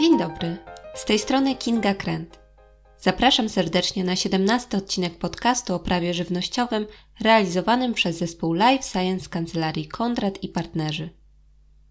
Dzień 0.00 0.18
dobry, 0.18 0.56
z 0.94 1.04
tej 1.04 1.18
strony 1.18 1.56
Kinga 1.56 1.94
Kręt. 1.94 2.38
Zapraszam 2.98 3.48
serdecznie 3.48 4.04
na 4.04 4.16
17 4.16 4.76
odcinek 4.76 5.18
podcastu 5.18 5.74
o 5.74 5.78
prawie 5.78 6.14
żywnościowym 6.14 6.86
realizowanym 7.20 7.94
przez 7.94 8.18
zespół 8.18 8.52
Life 8.52 8.82
Science 8.82 9.28
Kancelarii 9.28 9.88
Kondrat 9.88 10.42
i 10.42 10.48
partnerzy. 10.48 11.10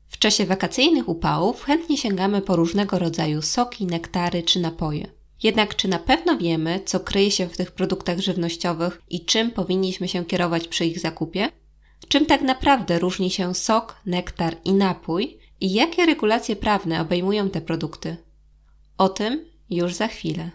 W 0.08 0.18
czasie 0.18 0.46
wakacyjnych 0.46 1.10
upałów 1.10 1.64
chętnie 1.64 1.98
sięgamy 1.98 2.42
po 2.42 2.56
różnego 2.56 3.00
rodzaju 3.00 3.42
soki, 3.42 3.86
nektary 3.86 4.44
czy 4.44 4.60
napoje. 4.60 5.08
Jednak 5.44 5.76
czy 5.76 5.88
na 5.88 6.00
pewno 6.00 6.38
wiemy, 6.38 6.80
co 6.86 7.00
kryje 7.00 7.32
się 7.32 7.48
w 7.48 7.58
tych 7.58 7.72
produktach 7.72 8.20
żywnościowych 8.20 9.02
i 9.10 9.26
czym 9.26 9.52
powinniśmy 9.52 10.08
się 10.08 10.26
kierować 10.26 10.68
przy 10.68 10.86
ich 10.86 11.00
zakupie? 11.00 11.50
Czym 12.08 12.26
tak 12.26 12.42
naprawdę 12.42 13.00
różni 13.00 13.32
się 13.32 13.56
sok, 13.56 14.02
nektar 14.06 14.56
i 14.66 14.74
napój 14.74 15.40
i 15.62 15.74
jakie 15.74 16.06
regulacje 16.06 16.56
prawne 16.56 17.02
obejmują 17.02 17.50
te 17.50 17.62
produkty? 17.62 18.18
O 18.98 19.10
tym 19.10 19.46
już 19.70 19.94
za 19.94 20.08
chwilę. 20.08 20.50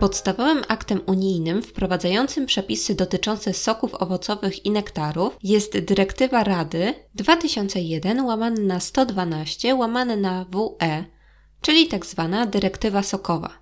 Podstawowym 0.00 0.62
aktem 0.68 1.00
unijnym 1.06 1.62
wprowadzającym 1.62 2.46
przepisy 2.46 2.94
dotyczące 2.94 3.54
soków 3.54 3.94
owocowych 3.94 4.66
i 4.66 4.70
nektarów 4.70 5.36
jest 5.42 5.78
dyrektywa 5.78 6.44
Rady 6.44 6.94
2001 7.14 8.24
łamane 8.24 8.60
na 8.60 8.80
112 8.80 9.74
łamane 9.74 10.16
na 10.16 10.44
WE, 10.44 11.04
czyli 11.60 11.88
tzw. 11.88 12.28
Tak 12.32 12.50
dyrektywa 12.50 13.02
sokowa. 13.02 13.59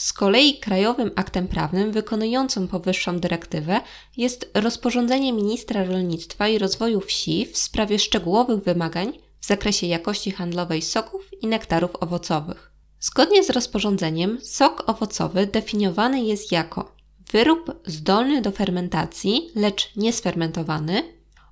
Z 0.00 0.12
kolei 0.12 0.58
krajowym 0.58 1.10
aktem 1.16 1.48
prawnym 1.48 1.92
wykonującym 1.92 2.68
powyższą 2.68 3.20
dyrektywę 3.20 3.80
jest 4.16 4.50
rozporządzenie 4.54 5.32
ministra 5.32 5.84
rolnictwa 5.84 6.48
i 6.48 6.58
rozwoju 6.58 7.00
wsi 7.00 7.46
w 7.46 7.58
sprawie 7.58 7.98
szczegółowych 7.98 8.62
wymagań 8.62 9.18
w 9.40 9.46
zakresie 9.46 9.86
jakości 9.86 10.30
handlowej 10.30 10.82
soków 10.82 11.28
i 11.42 11.46
nektarów 11.46 11.90
owocowych. 12.00 12.70
Zgodnie 13.00 13.44
z 13.44 13.50
rozporządzeniem, 13.50 14.38
sok 14.42 14.84
owocowy 14.86 15.46
definiowany 15.46 16.22
jest 16.22 16.52
jako 16.52 16.92
wyrób 17.32 17.80
zdolny 17.86 18.42
do 18.42 18.50
fermentacji, 18.50 19.50
lecz 19.54 19.96
niesfermentowany, 19.96 21.02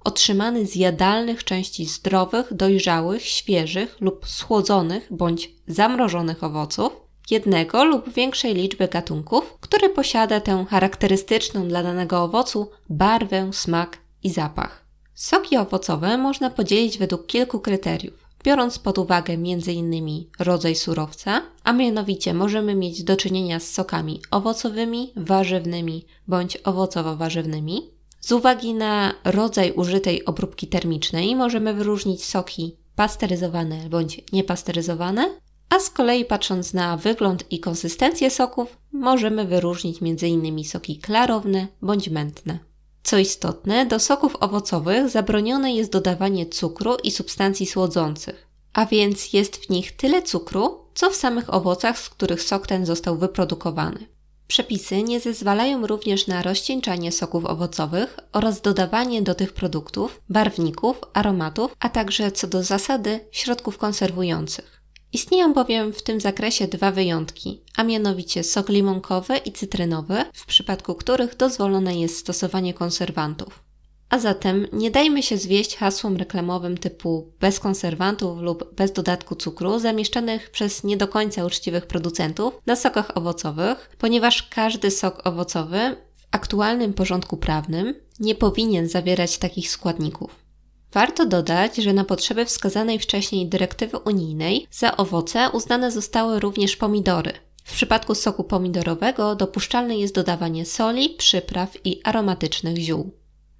otrzymany 0.05 0.67
z 0.67 0.77
jadalnych 0.77 1.45
części 1.45 1.87
zdrowych, 1.87 2.55
dojrzałych, 2.55 3.25
świeżych 3.25 3.97
lub 4.01 4.29
schłodzonych 4.29 5.09
bądź 5.11 5.51
zamrożonych 5.67 6.45
owoców, 6.45 7.08
jednego 7.31 7.85
lub 7.85 8.13
większej 8.13 8.55
liczby 8.55 8.89
gatunków, 8.89 9.59
który 9.61 9.89
posiada 9.91 10.41
tę 10.41 10.65
charakterystyczną 10.69 11.69
dla 11.69 11.83
danego 11.83 12.23
owocu 12.23 12.71
barwę, 12.91 13.51
smak 13.53 13.99
i 14.23 14.31
zapach. 14.31 14.85
Soki 15.15 15.57
owocowe 15.57 16.19
można 16.19 16.51
podzielić 16.51 16.99
według 16.99 17.27
kilku 17.27 17.61
kryteriów 17.61 18.29
biorąc 18.45 18.79
pod 18.79 18.99
uwagę 18.99 19.33
m.in. 19.33 20.25
rodzaj 20.39 20.75
surowca, 20.75 21.43
a 21.65 21.73
mianowicie 21.73 22.35
możemy 22.35 22.75
mieć 22.75 23.05
do 23.05 23.17
czynienia 23.17 23.61
z 23.61 23.71
sokami 23.71 24.21
owocowymi, 24.31 25.13
warzywnymi 25.17 26.05
bądź 26.29 26.59
owocowo-warzywnymi. 26.65 27.83
Z 28.21 28.33
uwagi 28.33 28.75
na 28.75 29.15
rodzaj 29.25 29.73
użytej 29.73 30.25
obróbki 30.25 30.67
termicznej 30.67 31.37
możemy 31.37 31.75
wyróżnić 31.75 32.25
soki 32.25 32.77
pasteryzowane 32.97 33.89
bądź 33.89 34.21
niepasteryzowane, 34.33 35.31
a 35.71 35.81
z 35.81 35.91
kolei 35.91 36.25
patrząc 36.25 36.75
na 36.75 36.97
wygląd 36.97 37.45
i 37.53 37.61
konsystencję 37.61 38.31
soków 38.31 38.77
możemy 38.93 39.45
wyróżnić 39.45 39.99
m.in. 40.03 40.65
soki 40.65 40.99
klarowne 40.99 41.67
bądź 41.83 42.09
mętne. 42.09 42.59
Co 43.03 43.19
istotne, 43.19 43.87
do 43.87 44.01
soków 44.01 44.37
owocowych 44.41 45.09
zabronione 45.09 45.73
jest 45.73 45.93
dodawanie 45.93 46.47
cukru 46.47 46.97
i 47.05 47.11
substancji 47.11 47.67
słodzących, 47.67 48.47
a 48.73 48.87
więc 48.87 49.33
jest 49.33 49.57
w 49.57 49.71
nich 49.71 49.97
tyle 49.97 50.23
cukru, 50.23 50.79
co 50.95 51.11
w 51.11 51.17
samych 51.17 51.55
owocach, 51.55 51.99
z 51.99 52.09
których 52.09 52.43
sok 52.43 52.67
ten 52.67 52.87
został 52.87 53.19
wyprodukowany. 53.19 54.07
Przepisy 54.47 55.03
nie 55.03 55.21
zezwalają 55.21 55.87
również 55.87 56.27
na 56.27 56.43
rozcieńczanie 56.43 57.13
soków 57.13 57.45
owocowych 57.45 58.17
oraz 58.33 58.61
dodawanie 58.61 59.23
do 59.23 59.35
tych 59.35 59.53
produktów 59.53 60.21
barwników, 60.29 61.01
aromatów, 61.15 61.77
a 61.81 61.89
także 61.89 62.33
co 62.33 62.47
do 62.47 62.63
zasady 62.63 63.21
środków 63.31 63.79
konserwujących. 63.79 64.78
Istnieją 65.13 65.53
bowiem 65.55 65.93
w 65.93 66.03
tym 66.03 66.21
zakresie 66.21 66.69
dwa 66.69 66.93
wyjątki, 66.93 67.61
a 67.77 67.85
mianowicie 67.85 68.45
sok 68.45 68.69
limonkowy 68.69 69.37
i 69.37 69.53
cytrynowy, 69.53 70.25
w 70.35 70.47
przypadku 70.47 70.95
których 70.95 71.37
dozwolone 71.37 72.01
jest 72.01 72.17
stosowanie 72.17 72.75
konserwantów. 72.75 73.63
A 74.11 74.19
zatem 74.19 74.67
nie 74.73 74.91
dajmy 74.91 75.23
się 75.23 75.39
zwieść 75.39 75.77
hasłom 75.77 76.17
reklamowym 76.17 76.79
typu 76.79 77.33
bez 77.41 77.61
konserwantów 77.61 78.39
lub 78.41 78.75
bez 78.75 78.93
dodatku 78.93 79.35
cukru 79.35 79.79
zamieszczanych 79.79 80.51
przez 80.51 80.85
nie 80.85 80.97
do 80.97 81.09
końca 81.09 81.45
uczciwych 81.45 81.87
producentów 81.87 82.55
na 82.67 82.77
sokach 82.77 83.17
owocowych, 83.17 83.91
ponieważ 83.99 84.43
każdy 84.43 84.91
sok 84.91 85.27
owocowy 85.27 85.97
w 86.15 86.27
aktualnym 86.31 86.95
porządku 86.95 87.37
prawnym 87.37 87.95
nie 88.21 88.35
powinien 88.35 88.89
zawierać 88.89 89.39
takich 89.39 89.71
składników. 89.71 90.48
Warto 90.93 91.27
dodać, 91.27 91.77
że 91.77 91.93
na 91.93 92.05
potrzeby 92.05 92.45
wskazanej 92.45 92.99
wcześniej 92.99 93.47
dyrektywy 93.47 93.99
unijnej 93.99 94.67
za 94.71 94.97
owoce 94.97 95.51
uznane 95.53 95.93
zostały 95.93 96.41
również 96.41 96.77
pomidory. 96.77 97.33
W 97.65 97.73
przypadku 97.73 98.15
soku 98.15 98.45
pomidorowego 98.45 99.35
dopuszczalne 99.35 99.97
jest 99.97 100.15
dodawanie 100.15 100.67
soli, 100.67 101.11
przypraw 101.11 101.87
i 101.87 102.01
aromatycznych 102.05 102.77
ziół. 102.77 103.11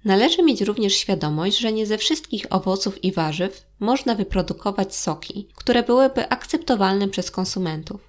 Należy 0.05 0.43
mieć 0.43 0.61
również 0.61 0.93
świadomość, 0.93 1.57
że 1.57 1.71
nie 1.71 1.85
ze 1.85 1.97
wszystkich 1.97 2.45
owoców 2.49 3.03
i 3.03 3.11
warzyw 3.11 3.65
można 3.79 4.15
wyprodukować 4.15 4.95
soki, 4.95 5.47
które 5.55 5.83
byłyby 5.83 6.29
akceptowalne 6.29 7.07
przez 7.07 7.31
konsumentów. 7.31 8.01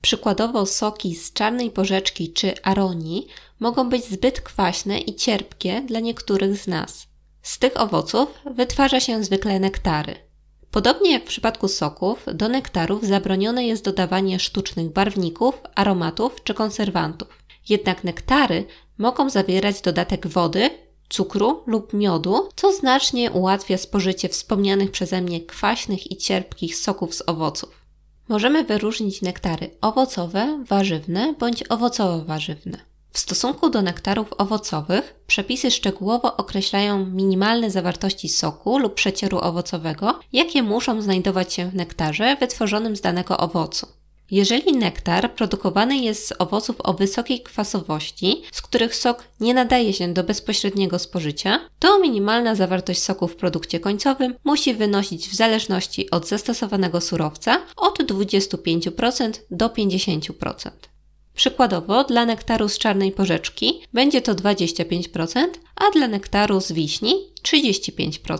Przykładowo 0.00 0.66
soki 0.66 1.16
z 1.16 1.32
czarnej 1.32 1.70
porzeczki 1.70 2.32
czy 2.32 2.62
aronii 2.62 3.26
mogą 3.60 3.88
być 3.88 4.04
zbyt 4.04 4.40
kwaśne 4.40 5.00
i 5.00 5.14
cierpkie 5.14 5.82
dla 5.86 6.00
niektórych 6.00 6.56
z 6.56 6.66
nas. 6.66 7.06
Z 7.46 7.58
tych 7.58 7.80
owoców 7.80 8.28
wytwarza 8.54 9.00
się 9.00 9.24
zwykle 9.24 9.60
nektary. 9.60 10.14
Podobnie 10.70 11.12
jak 11.12 11.22
w 11.22 11.26
przypadku 11.26 11.68
soków, 11.68 12.26
do 12.34 12.48
nektarów 12.48 13.04
zabronione 13.04 13.66
jest 13.66 13.84
dodawanie 13.84 14.38
sztucznych 14.38 14.92
barwników, 14.92 15.60
aromatów 15.74 16.44
czy 16.44 16.54
konserwantów. 16.54 17.28
Jednak 17.68 18.04
nektary 18.04 18.64
mogą 18.98 19.30
zawierać 19.30 19.80
dodatek 19.80 20.26
wody, 20.26 20.70
cukru 21.08 21.62
lub 21.66 21.92
miodu, 21.92 22.48
co 22.56 22.72
znacznie 22.72 23.30
ułatwia 23.30 23.78
spożycie 23.78 24.28
wspomnianych 24.28 24.90
przeze 24.90 25.22
mnie 25.22 25.40
kwaśnych 25.40 26.10
i 26.10 26.16
cierpkich 26.16 26.76
soków 26.76 27.14
z 27.14 27.22
owoców. 27.26 27.86
Możemy 28.28 28.64
wyróżnić 28.64 29.22
nektary 29.22 29.70
owocowe, 29.80 30.64
warzywne 30.68 31.34
bądź 31.38 31.64
owocowo-warzywne. 31.64 32.78
W 33.16 33.18
stosunku 33.18 33.70
do 33.70 33.82
nektarów 33.82 34.32
owocowych 34.38 35.14
przepisy 35.26 35.70
szczegółowo 35.70 36.36
określają 36.36 37.06
minimalne 37.06 37.70
zawartości 37.70 38.28
soku 38.28 38.78
lub 38.78 38.94
przecieru 38.94 39.38
owocowego, 39.38 40.20
jakie 40.32 40.62
muszą 40.62 41.02
znajdować 41.02 41.52
się 41.52 41.70
w 41.70 41.74
nektarze 41.74 42.36
wytworzonym 42.40 42.96
z 42.96 43.00
danego 43.00 43.38
owocu. 43.38 43.86
Jeżeli 44.30 44.72
nektar 44.72 45.34
produkowany 45.34 45.98
jest 45.98 46.28
z 46.28 46.32
owoców 46.38 46.76
o 46.78 46.94
wysokiej 46.94 47.42
kwasowości, 47.42 48.42
z 48.52 48.62
których 48.62 48.96
sok 48.96 49.24
nie 49.40 49.54
nadaje 49.54 49.92
się 49.92 50.12
do 50.12 50.24
bezpośredniego 50.24 50.98
spożycia, 50.98 51.60
to 51.78 51.98
minimalna 52.00 52.54
zawartość 52.54 53.02
soku 53.02 53.28
w 53.28 53.36
produkcie 53.36 53.80
końcowym 53.80 54.34
musi 54.44 54.74
wynosić 54.74 55.28
w 55.28 55.34
zależności 55.34 56.10
od 56.10 56.28
zastosowanego 56.28 57.00
surowca 57.00 57.62
od 57.76 57.98
25% 57.98 59.30
do 59.50 59.68
50%. 59.68 60.70
Przykładowo 61.36 62.04
dla 62.04 62.26
nektaru 62.26 62.68
z 62.68 62.78
czarnej 62.78 63.12
porzeczki 63.12 63.80
będzie 63.92 64.22
to 64.22 64.34
25%, 64.34 65.46
a 65.76 65.90
dla 65.90 66.08
nektaru 66.08 66.60
z 66.60 66.72
wiśni 66.72 67.14
35%. 67.42 68.38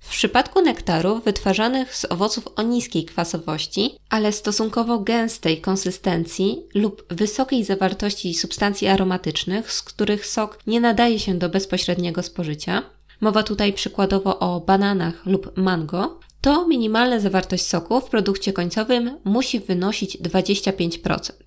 W 0.00 0.08
przypadku 0.08 0.62
nektarów 0.62 1.24
wytwarzanych 1.24 1.96
z 1.96 2.04
owoców 2.04 2.48
o 2.56 2.62
niskiej 2.62 3.04
kwasowości, 3.04 3.96
ale 4.10 4.32
stosunkowo 4.32 4.98
gęstej 4.98 5.60
konsystencji 5.60 6.62
lub 6.74 7.14
wysokiej 7.14 7.64
zawartości 7.64 8.34
substancji 8.34 8.88
aromatycznych, 8.88 9.72
z 9.72 9.82
których 9.82 10.26
sok 10.26 10.58
nie 10.66 10.80
nadaje 10.80 11.18
się 11.18 11.34
do 11.34 11.48
bezpośredniego 11.48 12.22
spożycia, 12.22 12.82
mowa 13.20 13.42
tutaj 13.42 13.72
przykładowo 13.72 14.38
o 14.38 14.60
bananach 14.60 15.26
lub 15.26 15.56
mango, 15.56 16.20
to 16.40 16.68
minimalna 16.68 17.20
zawartość 17.20 17.66
soku 17.66 18.00
w 18.00 18.10
produkcie 18.10 18.52
końcowym 18.52 19.18
musi 19.24 19.60
wynosić 19.60 20.18
25% 20.18 21.43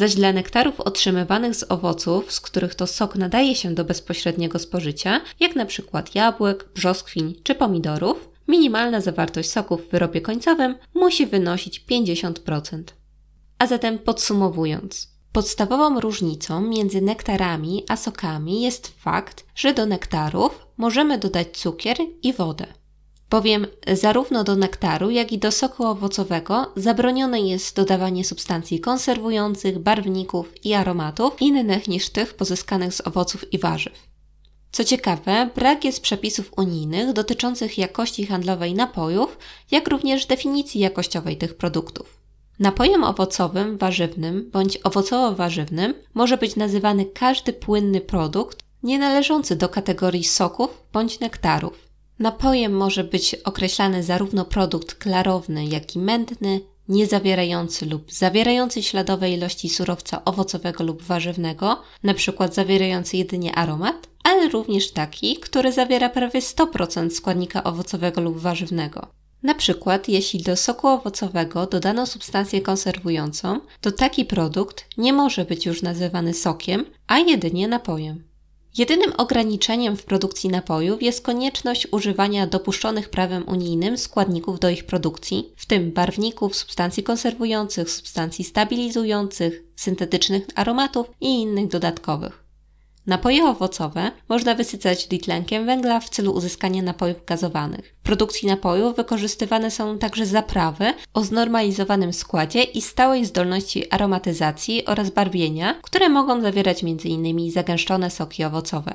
zaś 0.00 0.14
dla 0.14 0.32
nektarów 0.32 0.80
otrzymywanych 0.80 1.54
z 1.54 1.70
owoców, 1.70 2.32
z 2.32 2.40
których 2.40 2.74
to 2.74 2.86
sok 2.86 3.16
nadaje 3.16 3.54
się 3.54 3.74
do 3.74 3.84
bezpośredniego 3.84 4.58
spożycia, 4.58 5.20
jak 5.40 5.56
na 5.56 5.66
przykład 5.66 6.14
jabłek, 6.14 6.68
brzoskwiń 6.74 7.34
czy 7.42 7.54
pomidorów, 7.54 8.28
minimalna 8.48 9.00
zawartość 9.00 9.50
soku 9.50 9.76
w 9.76 9.90
wyrobie 9.90 10.20
końcowym 10.20 10.74
musi 10.94 11.26
wynosić 11.26 11.84
50%. 11.90 12.82
A 13.58 13.66
zatem 13.66 13.98
podsumowując, 13.98 15.10
Podstawową 15.32 16.00
różnicą 16.00 16.60
między 16.60 17.00
nektarami 17.00 17.84
a 17.88 17.96
sokami 17.96 18.62
jest 18.62 18.88
fakt, 18.88 19.46
że 19.54 19.74
do 19.74 19.86
nektarów 19.86 20.66
możemy 20.76 21.18
dodać 21.18 21.48
cukier 21.56 21.96
i 22.22 22.32
wodę. 22.32 22.66
Bowiem 23.30 23.66
zarówno 23.92 24.44
do 24.44 24.56
nektaru, 24.56 25.10
jak 25.10 25.32
i 25.32 25.38
do 25.38 25.52
soku 25.52 25.84
owocowego 25.84 26.72
zabronione 26.76 27.40
jest 27.40 27.76
dodawanie 27.76 28.24
substancji 28.24 28.80
konserwujących, 28.80 29.78
barwników 29.78 30.64
i 30.64 30.74
aromatów 30.74 31.42
innych 31.42 31.88
niż 31.88 32.10
tych 32.10 32.34
pozyskanych 32.34 32.94
z 32.94 33.06
owoców 33.06 33.52
i 33.52 33.58
warzyw. 33.58 34.10
Co 34.72 34.84
ciekawe, 34.84 35.50
brak 35.54 35.84
jest 35.84 36.02
przepisów 36.02 36.52
unijnych 36.56 37.12
dotyczących 37.12 37.78
jakości 37.78 38.26
handlowej 38.26 38.74
napojów, 38.74 39.38
jak 39.70 39.88
również 39.88 40.26
definicji 40.26 40.80
jakościowej 40.80 41.36
tych 41.36 41.56
produktów. 41.56 42.20
Napojem 42.58 43.04
owocowym, 43.04 43.78
warzywnym 43.78 44.50
bądź 44.52 44.78
owocowo-warzywnym 44.78 45.94
może 46.14 46.36
być 46.36 46.56
nazywany 46.56 47.04
każdy 47.04 47.52
płynny 47.52 48.00
produkt 48.00 48.58
nie 48.82 48.98
należący 48.98 49.56
do 49.56 49.68
kategorii 49.68 50.24
soków 50.24 50.82
bądź 50.92 51.20
nektarów. 51.20 51.89
Napojem 52.20 52.72
może 52.72 53.04
być 53.04 53.34
określany 53.34 54.02
zarówno 54.02 54.44
produkt 54.44 54.94
klarowny, 54.94 55.66
jak 55.66 55.96
i 55.96 55.98
mętny, 55.98 56.60
niezawierający 56.88 57.86
lub 57.86 58.12
zawierający 58.12 58.82
śladowe 58.82 59.30
ilości 59.30 59.68
surowca 59.68 60.24
owocowego 60.24 60.84
lub 60.84 61.02
warzywnego, 61.02 61.82
np. 62.04 62.48
zawierający 62.52 63.16
jedynie 63.16 63.54
aromat, 63.54 64.08
ale 64.24 64.48
również 64.48 64.90
taki, 64.90 65.36
który 65.36 65.72
zawiera 65.72 66.08
prawie 66.08 66.40
100% 66.40 67.10
składnika 67.10 67.64
owocowego 67.64 68.20
lub 68.20 68.38
warzywnego. 68.38 69.06
Na 69.42 69.54
przykład, 69.54 70.08
jeśli 70.08 70.42
do 70.42 70.56
soku 70.56 70.88
owocowego 70.88 71.66
dodano 71.66 72.06
substancję 72.06 72.60
konserwującą, 72.60 73.60
to 73.80 73.92
taki 73.92 74.24
produkt 74.24 74.84
nie 74.98 75.12
może 75.12 75.44
być 75.44 75.66
już 75.66 75.82
nazywany 75.82 76.34
sokiem, 76.34 76.84
a 77.06 77.18
jedynie 77.18 77.68
napojem. 77.68 78.29
Jedynym 78.78 79.12
ograniczeniem 79.16 79.96
w 79.96 80.04
produkcji 80.04 80.50
napojów 80.50 81.02
jest 81.02 81.22
konieczność 81.22 81.88
używania 81.92 82.46
dopuszczonych 82.46 83.08
prawem 83.08 83.48
unijnym 83.48 83.98
składników 83.98 84.60
do 84.60 84.68
ich 84.68 84.84
produkcji, 84.84 85.52
w 85.56 85.66
tym 85.66 85.92
barwników, 85.92 86.56
substancji 86.56 87.02
konserwujących, 87.02 87.90
substancji 87.90 88.44
stabilizujących, 88.44 89.62
syntetycznych 89.76 90.46
aromatów 90.54 91.10
i 91.20 91.40
innych 91.40 91.68
dodatkowych. 91.68 92.49
Napoje 93.06 93.44
owocowe 93.44 94.10
można 94.28 94.54
wysycać 94.54 95.06
dwutlenkiem 95.06 95.66
węgla 95.66 96.00
w 96.00 96.08
celu 96.08 96.32
uzyskania 96.32 96.82
napojów 96.82 97.24
gazowanych. 97.26 97.94
W 98.00 98.02
produkcji 98.02 98.48
napojów 98.48 98.96
wykorzystywane 98.96 99.70
są 99.70 99.98
także 99.98 100.26
zaprawy 100.26 100.94
o 101.14 101.24
znormalizowanym 101.24 102.12
składzie 102.12 102.62
i 102.62 102.82
stałej 102.82 103.24
zdolności 103.24 103.90
aromatyzacji 103.90 104.84
oraz 104.84 105.10
barwienia, 105.10 105.74
które 105.82 106.08
mogą 106.08 106.40
zawierać 106.40 106.84
m.in. 106.84 107.50
zagęszczone 107.50 108.10
soki 108.10 108.44
owocowe. 108.44 108.94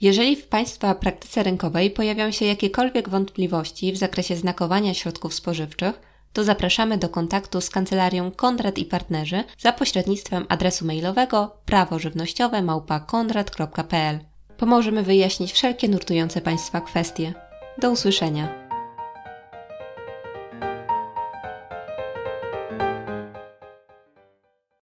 Jeżeli 0.00 0.36
w 0.36 0.46
Państwa 0.46 0.94
praktyce 0.94 1.42
rynkowej 1.42 1.90
pojawią 1.90 2.30
się 2.30 2.44
jakiekolwiek 2.44 3.08
wątpliwości 3.08 3.92
w 3.92 3.96
zakresie 3.96 4.36
znakowania 4.36 4.94
środków 4.94 5.34
spożywczych, 5.34 6.13
to 6.34 6.44
zapraszamy 6.44 6.98
do 6.98 7.08
kontaktu 7.08 7.60
z 7.60 7.70
kancelarią 7.70 8.30
Kondrat 8.30 8.78
i 8.78 8.84
Partnerzy 8.84 9.44
za 9.58 9.72
pośrednictwem 9.72 10.46
adresu 10.48 10.86
mailowego 10.86 11.56
prawożywnościowe 11.66 12.62
małpa.kondrat.pl. 12.62 14.18
Pomożemy 14.56 15.02
wyjaśnić 15.02 15.52
wszelkie 15.52 15.88
nurtujące 15.88 16.40
Państwa 16.40 16.80
kwestie. 16.80 17.34
Do 17.78 17.90
usłyszenia. 17.90 18.63